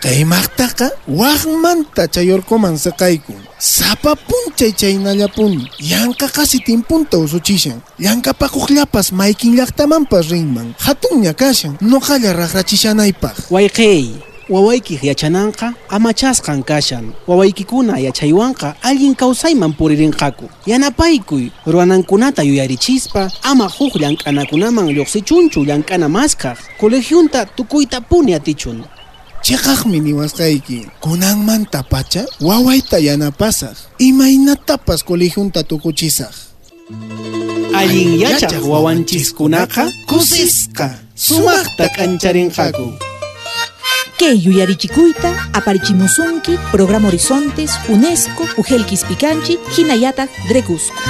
Kaymaqtaqa 0.00 0.90
waqmanta 1.08 2.06
chayorkoman 2.06 2.78
saqaykun. 2.78 3.34
Sapa 3.58 4.14
punchay 4.14 4.72
chaynallapuni. 4.72 5.66
Yanka 5.80 6.28
qasi 6.28 6.58
timpunta 6.62 7.18
usuchishan. 7.18 7.82
Llank'apakuqllapas 7.98 9.10
maykin 9.12 9.56
llaqtamanpas 9.58 10.30
rinman. 10.30 10.74
Hatun 10.78 11.26
kashan. 11.34 11.74
Nuqalla 11.80 12.32
raqrachishanaypaq. 12.32 13.50
Wayqey, 13.50 14.14
wawayki 14.48 15.00
yachananqa 15.02 15.74
amachasqan 15.90 16.62
kashan. 16.62 17.10
Wawaykikuna 17.26 17.98
yachaywanqa 17.98 18.76
alguien 18.82 19.16
kawsayman 19.16 19.72
puririnqaku. 19.74 20.46
Yanapaykuy, 20.66 21.50
ruwanankunata 21.66 22.42
yuyarichispa, 22.44 23.30
ama 23.42 23.66
huk 23.66 23.98
llank'anakunaman 23.98 24.94
lluqsichunchu 24.94 25.66
llank'ana 25.66 26.08
maskaq. 26.08 26.56
Colegiunta 26.80 27.46
tukuyta 27.56 28.00
puni 28.00 28.34
atichun. 28.34 28.84
Chiqaqmi 29.48 30.00
niwasqayki. 30.00 30.86
Kunanmanta 31.00 31.82
pacha 31.82 32.26
wawayta 32.40 32.98
yanapasaq. 32.98 33.76
Imaynatapas 33.98 35.00
colegiunta 35.08 35.64
tukuchisaq. 35.64 36.34
Allin 37.72 38.20
yachaq 38.20 38.60
wawanchiskunaqa 38.60 39.88
kusisqa, 40.06 40.90
sumaqta 41.16 41.88
k'ancharinqaku. 41.96 42.92
Kay 44.20 44.36
yuyarichikuyta 44.36 45.32
aparichimusunki 45.56 46.58
Programa 46.70 47.08
Horizontes, 47.08 47.72
UNESCO, 47.88 48.44
Ujelkis 48.60 49.04
Picanchi, 49.08 49.56
Hinayataq 49.72 50.28
Drecusco. 50.48 51.00